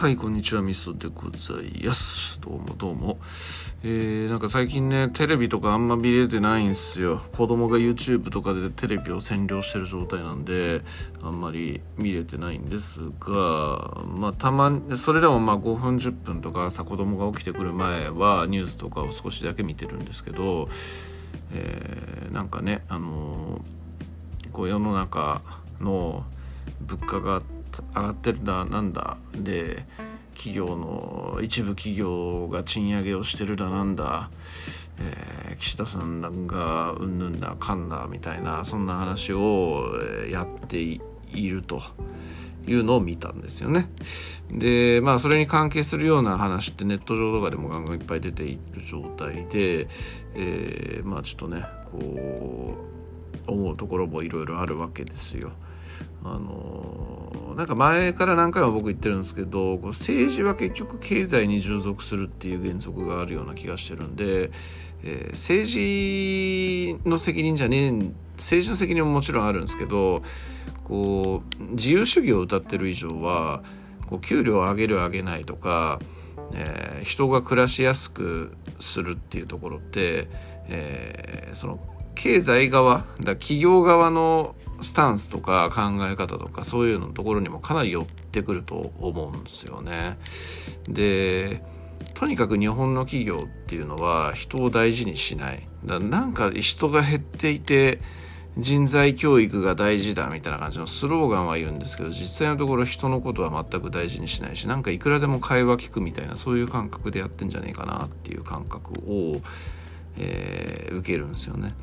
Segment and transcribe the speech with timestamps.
[0.00, 2.40] はい、こんにちは、ミストでございます。
[2.40, 3.18] どうもどうも。
[3.82, 7.20] えー、なんか最近ね、テレビとかあんま見れてないんすよ。
[7.36, 10.80] 子供が YouTube とかでテレビを占領してる状態なんで、
[11.22, 20.70] あんまり見れてないんですが、まあたまに、それでもまあ5分10分とか朝子供が起きてくる前はニュースとかを少しだけ見てるんですけど、
[21.52, 23.80] えー、なんかね、あのー
[24.52, 25.42] こう世の中
[25.80, 26.24] の
[26.80, 27.42] 物価が
[27.94, 29.84] 上がってるだなんだで
[30.34, 34.30] 企業の一部企業が賃上げをしてるだなんだ、
[34.98, 39.92] えー岸田さんがうんぬんだかんだみたいなそんな話を
[40.30, 41.00] やってい
[41.32, 41.82] ると
[42.66, 43.90] いうのを見たんですよね。
[44.50, 49.88] でまあそれに関係するような話ってネット上とかでもガンガンいっぱい出ている状態で、
[50.34, 52.99] えーまあちょっとねこう
[53.46, 55.52] 思うところもいろいろあるわけですよ。
[56.22, 64.50] あのなんか前から何回も僕言ってるんですけど政治は結局経済に従属するっていう原則があるような気がしてるんで、
[65.02, 67.92] えー政治の責任じゃねえ
[68.36, 70.22] 政治の責任ももちろんあるんですけど
[70.84, 73.62] こう自由主義を謳ってる以上は
[74.08, 76.00] こう給料を上げる上げないとか、
[76.52, 80.28] えー人が暮らしやすくするっていうところって、
[80.68, 81.80] えーその
[82.22, 90.18] 経済側だ企業側のスタンスとか考え方とかそういうのところにもかなり寄ってくると思うんですよね。
[90.86, 91.64] で
[92.12, 95.66] とにかく日本の企業っていうのは人を大事にしない。
[95.86, 98.02] だなんか人が減っていて
[98.58, 109.40] 人材教育が大事だみたいな感じのスローガンは言うんですけど実際のところ人のことは全く大事にしないしなんかいくらでも会話聞くみたいなそういう感覚でやってんじゃねえかなっていう感覚を、
[110.16, 111.74] えー受けるんですよね。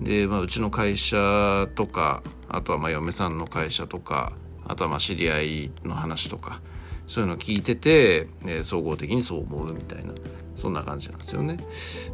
[0.00, 4.32] で、まあ、うちの会社とかあとはまあ嫁さんの会社とか
[4.66, 6.60] あとはまあ知り合いの話とか
[7.06, 10.12] そういうのを聞いてて、えー総合的にそう思うみたいな
[10.56, 11.58] そんな感じなんですよね。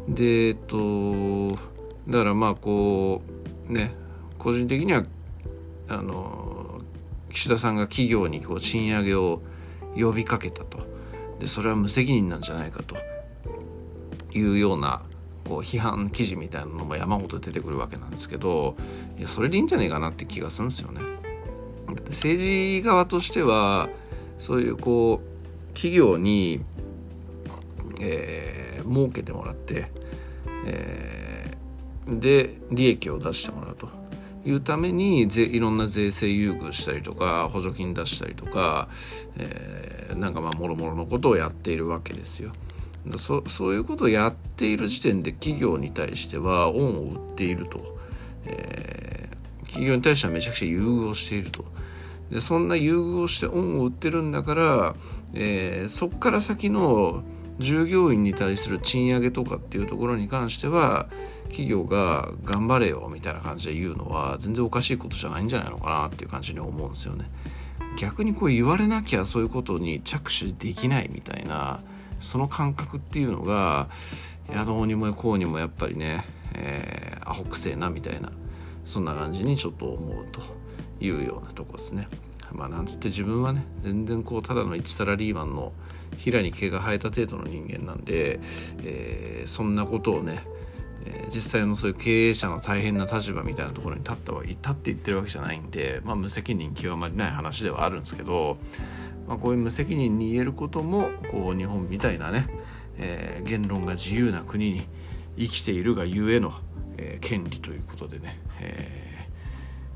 [0.09, 1.47] でえっと
[2.07, 3.21] だからまあこ
[3.69, 3.95] うね
[4.37, 5.05] 個人的には
[5.87, 6.81] あの
[7.31, 9.41] 岸田さんが企業にこう賃上げを
[9.95, 10.79] 呼びかけたと
[11.39, 12.95] でそれは無責任なんじゃないかと
[14.37, 15.03] いうような
[15.45, 18.75] こう批判記事みたいなのも山ほど出てくるわけなんですけど
[19.17, 21.01] いやそれでいいんじゃないかなって気がするんですよね。
[22.07, 23.89] 政治側としては
[24.39, 26.61] そういうこう企業に、
[28.01, 29.89] えー儲けてもらって、
[30.67, 33.89] えーで利益を出してもらうと
[34.45, 38.89] いうためにぜいろんな税制優遇したりとか補助金出したりとか、
[39.37, 42.51] えーなんかまあもろもろのことをやっているわけですよ。
[43.17, 47.97] そそういうことをやっている時点で企業に対しては恩を売っていると、
[48.45, 49.35] えー
[49.65, 51.65] 企業に対してはめちゃくちゃ優遇をしていると
[52.31, 54.95] でそんな優遇をして恩を売ってるんだから、
[55.33, 57.23] えーそっから先の
[57.59, 61.07] 従業員に対する賃上げとかっていうところに関しては
[61.45, 67.29] 企業が頑張れよみたいな感じで言うのは全然おかしいことじゃないんじゃないのかなっていう感じに思うんですよね。
[67.97, 71.79] 逆にこう言われなきゃそういうことに着手できないみたいな
[72.25, 73.87] その感覚っていうのが
[74.49, 78.31] いやどうにもこうにもやっぱりね、えーアホくせえなみたいな
[78.83, 80.41] そんな感じにちょっと思うと
[81.03, 82.07] いうようなとこですね。
[82.51, 85.73] まあなんつって自分はね全然こうただの一サラリーマンの
[86.17, 88.39] 平に毛が生えた程度の人間なんで、
[88.83, 90.43] えーそんなことをね
[91.05, 98.59] えー実際のそういう経営者の大変な立場みたいなところに立ったは立って言ってるわけじゃないんで、まあ、無責任極まりない話ではあるんですけど、
[99.27, 102.47] まあ、こういう無責任に言えることもこう日本みたいなね、
[102.97, 104.87] えー言論が自由な国に
[105.37, 106.53] 生きているがゆえの、
[106.97, 109.05] えー権利ということでね、えー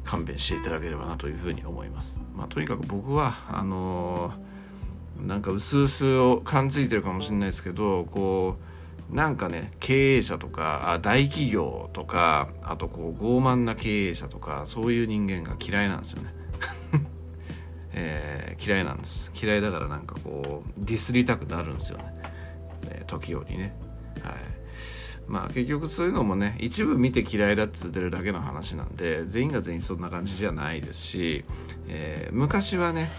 [0.10, 2.20] 勘弁していただければなというふうに思います。
[2.36, 4.50] まあ、とにかく僕はあのー
[5.28, 8.56] なんか薄々を感づいてるかもしれないですけどこ
[9.12, 16.34] うなんかね経営者とかあ大企業とかあとこう傲慢な経営者とかそういう人間が嫌いなんですよね。
[18.01, 19.31] えー嫌いなんです。
[19.36, 22.06] 嫌いだからなんかこうディスりたくなるんですよね、
[22.90, 23.75] えー時折ね。
[24.22, 24.34] はい。
[25.28, 31.46] まあ結局そういうのもね一部見て嫌いだっつってるだけの話なんで全員が全員そんな感じじゃないですし、
[31.88, 33.10] えー昔はね、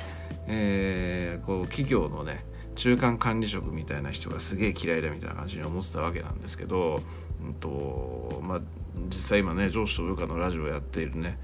[0.46, 2.44] えーこう企業のね
[2.76, 7.02] 中間管理職みたいな人がすげえ嫌いだみたいな感じに思ってたわけなんですけど、
[7.44, 8.60] うんとまあ、
[9.08, 11.38] 実際今ね上司と部下のラジオをやっているね、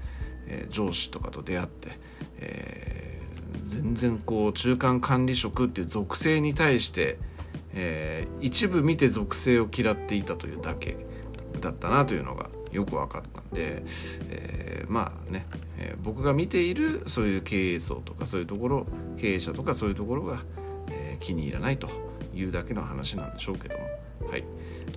[0.47, 1.99] えー上司とかと出会って、
[2.39, 3.06] えー
[3.67, 7.19] 全然こう中間管理職っていう属性に対して、
[7.73, 10.95] えー一部見て属性を嫌っていたというだけ
[11.59, 13.83] だったなというのがよく分かったんで、
[14.29, 15.47] えーまあね、
[15.77, 18.85] えー僕が見ているそういう経営層とかそういうところ
[19.17, 21.89] 経営者とかそういうところが、ー気に入らないと
[22.33, 23.83] いうだけの話なんでしょうけども。
[24.29, 24.43] はい。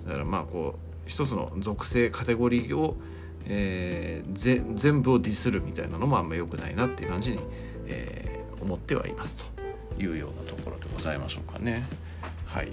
[0.05, 2.95] だからまあこう一つの属性カテゴリーを、
[3.45, 7.39] え、全部をディスるみたいなのもあんま良くないなっていう感じに、
[7.87, 9.43] えー、思ってはいます
[9.97, 11.85] というようなところでございましょうかね。
[12.45, 12.71] はい。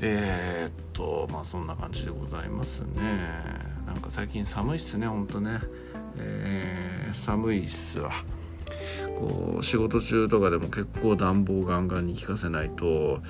[0.00, 3.62] えー、っとまあそんな感じでございますね。
[3.86, 5.60] なんか最近寒いっすねほんとね、
[6.16, 8.10] えー、寒いっすわ。
[9.18, 13.20] こう仕事中とかでも結構暖房ガンガンに効かせないと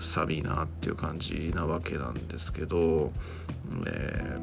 [0.00, 3.12] 寒いなっていう感じなわけなんですけど、
[3.86, 4.38] え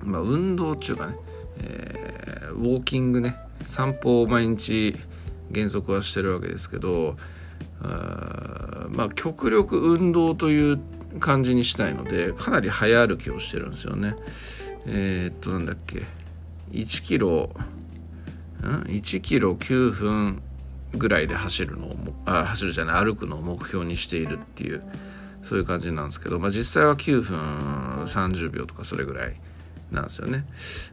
[0.00, 1.14] ー、まあ運動中かね、
[1.58, 4.96] えー、ウォーキングね散歩を毎日
[5.52, 7.16] 原則はしてるわけですけど
[7.82, 10.80] あまあ極力運動という
[11.18, 14.14] 感じにしたいのでかなり早歩きをしてるんですよね。
[14.86, 16.02] えー、っとなんだっけ。
[16.72, 17.50] 1キロ
[18.62, 20.42] 1キロ9分
[20.94, 24.82] ぐらいで走るのをあ走るじゃない歩くのを目標にしているっていう
[25.44, 29.40] そういう感じなんですけど、まあ、実際は9分30秒とかそれぐらい
[29.90, 30.44] なんですよね。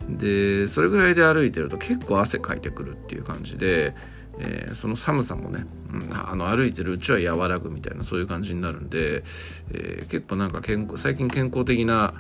[0.10, 3.96] でそれぐらいで歩いてると結構汗かいてくるっていう感じで、
[4.40, 9.24] えー、その寒さもね、うん、あの歩いてるうちは和らぐみたいなそういう感じになるんで、
[9.72, 12.14] えー、結構なんか健康最近健康的な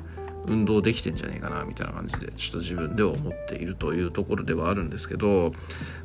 [0.48, 5.52] 運動できてんじゃねえかなみたいな感じでちょっと自分では思っているというところではあるんですけど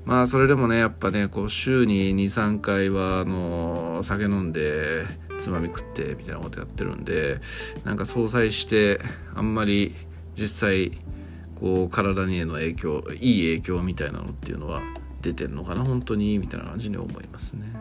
[0.05, 5.07] まあそれでもねやっぱねこう週に23回はあの酒飲んで
[5.39, 7.41] つまみ食ってみたいなことやってるんで
[7.85, 9.01] なんか相殺して
[9.35, 9.95] あんまり
[10.35, 10.99] 実際
[11.61, 14.83] こう体にへの影響いい影響みたいなのっていうのは
[15.23, 15.85] 出てんのかな？
[15.85, 16.37] 本当に？
[16.39, 17.73] みたいな感じに思いますね。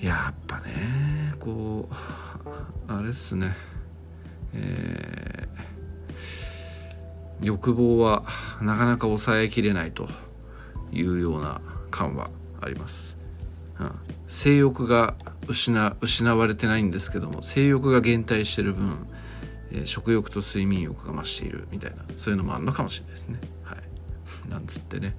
[0.00, 3.54] やっぱねこうあれっすね。
[4.54, 8.24] えー、欲望は
[8.60, 10.08] なかなか抑えきれないと
[10.92, 12.30] いうような感は
[12.60, 13.16] あります、
[13.80, 13.92] うん、
[14.28, 15.14] 性欲が
[15.48, 19.06] 失失われてないんですけども性欲が減退してる分、
[19.70, 23.40] え、食欲と睡眠欲が増しているみたいなそういうのもあるのかもしれないですね。
[23.64, 23.78] はい。
[24.48, 25.16] なんつってね。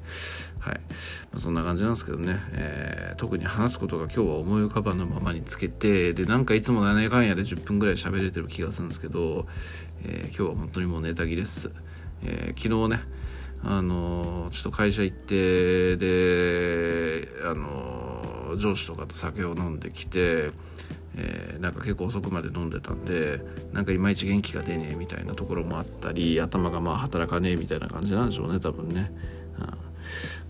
[0.59, 0.81] はい、ま
[1.35, 9.45] あ、そんな感じなんですけどね、えー、特に話すことが今日は思い浮かばぬままにつけてでなんかいつも7年間やで10分ぐらい喋れてる気がするんですけど、
[10.03, 11.71] えー、今日は本当にもうネタ切れっす、
[12.23, 13.03] えー、昨日ね
[13.65, 20.51] あのちょっと会社行ってであの上司とかと酒を飲んできて
[21.15, 23.39] えー、なんか結構遅くまで飲んでたんで
[23.71, 29.11] なんかいまいち元気が出ねえみたいなところもあったり頭がまあ働かねえみたいな感じなんでしょうね多分ね。
[29.59, 29.93] うん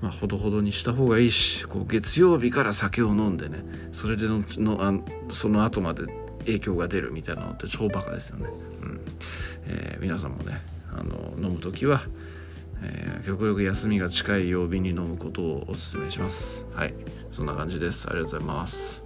[0.02, 4.94] まあ、ほどほどにした方がいいしこう月曜日から酒を飲んでねそれでののあ
[5.30, 6.08] その後まで
[6.40, 8.48] 影響が出るみたいなのって超バカですよね。
[8.82, 9.02] うん
[9.66, 10.62] えー、皆さんもね
[10.92, 12.02] あの飲む時は、
[12.82, 16.68] えー、極力休みが近い曜日に飲むことをお勧めします。
[16.74, 16.94] はい
[17.32, 18.08] そんな感じです。
[18.10, 19.03] ありがとうございます。